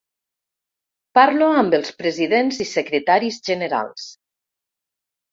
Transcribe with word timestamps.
Parlo 1.17 1.49
amb 1.57 1.75
els 1.79 1.91
presidents 1.99 2.57
i 2.65 2.67
secretaris 2.69 3.37
generals. 3.51 4.07